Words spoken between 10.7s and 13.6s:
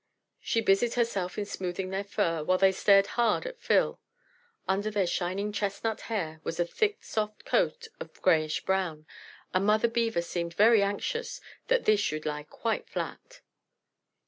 anxious that this should lie quite flat.